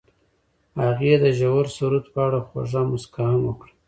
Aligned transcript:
هغې 0.83 1.13
د 1.23 1.25
ژور 1.39 1.65
سرود 1.75 2.05
په 2.13 2.19
اړه 2.27 2.39
خوږه 2.47 2.81
موسکا 2.89 3.25
هم 3.33 3.41
وکړه. 3.47 3.73